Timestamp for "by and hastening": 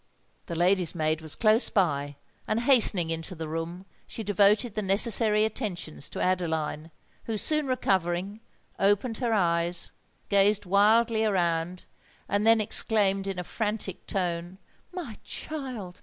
1.69-3.11